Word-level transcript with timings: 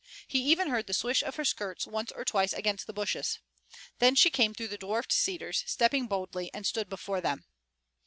He 0.27 0.39
even 0.51 0.69
heard 0.69 0.87
the 0.87 0.95
swish 0.95 1.21
of 1.21 1.35
her 1.35 1.45
skirts 1.45 1.85
once 1.85 2.11
or 2.11 2.25
twice 2.25 2.53
against 2.53 2.87
the 2.87 2.91
bushes. 2.93 3.37
Then 3.99 4.15
she 4.15 4.31
came 4.31 4.55
through 4.55 4.69
the 4.69 4.77
dwarfed 4.79 5.11
cedars, 5.13 5.63
stepping 5.67 6.07
boldly, 6.07 6.49
and 6.55 6.65
stood 6.65 6.89
before 6.89 7.21
them. 7.21 7.45